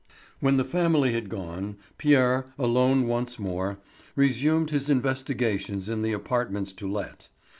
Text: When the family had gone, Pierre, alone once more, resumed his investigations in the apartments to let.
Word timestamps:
When 0.39 0.57
the 0.57 0.65
family 0.65 1.13
had 1.13 1.29
gone, 1.29 1.77
Pierre, 1.99 2.51
alone 2.57 3.05
once 3.05 3.37
more, 3.37 3.77
resumed 4.15 4.71
his 4.71 4.89
investigations 4.89 5.87
in 5.87 6.01
the 6.01 6.11
apartments 6.11 6.73
to 6.73 6.91
let. 6.91 7.29